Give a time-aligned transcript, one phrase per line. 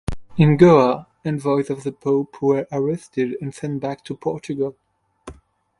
[0.35, 4.75] In Goa, envoys of the Pope were arrested and sent back to Portugal.